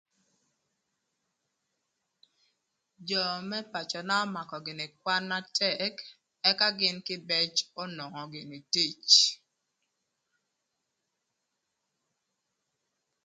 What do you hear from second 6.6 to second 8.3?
gïn kïbëc onwongo